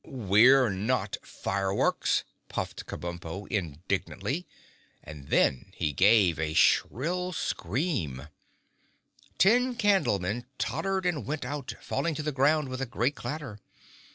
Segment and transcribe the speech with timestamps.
[0.03, 4.47] "We're not fireworks," puffed Kabumpo indignantly
[5.03, 8.27] and then he gave a shrill scream.
[9.37, 13.59] Ten Candlemen tottered and went out, falling to the ground with a great clatter.